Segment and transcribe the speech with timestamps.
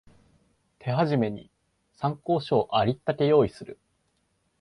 [0.79, 1.51] 手始めに
[1.93, 3.77] 参考書をありったけ用意する